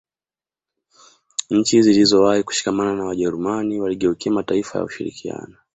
Nchi 1.49 1.81
zilizowahi 1.81 2.43
kushikamana 2.43 2.95
na 2.95 3.05
Wajerumani 3.05 3.79
waligeukia 3.81 4.31
mataifa 4.31 4.77
ya 4.79 4.85
ushirikiano 4.85 5.55